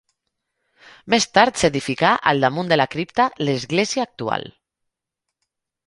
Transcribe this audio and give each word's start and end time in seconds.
Més 1.15 1.27
tard 1.39 1.59
s'edificà 1.63 2.15
al 2.33 2.43
damunt 2.47 2.73
de 2.73 2.81
la 2.83 2.89
cripta 2.97 3.31
l'església 3.47 4.11
actual. 4.11 4.51